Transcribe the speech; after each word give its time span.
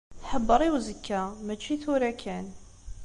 Ḥebbeṛ 0.29 0.61
i 0.67 0.69
uzekka, 0.75 1.21
mačči 1.45 1.71
i 1.73 1.77
tura 1.81 2.11
kan. 2.21 2.47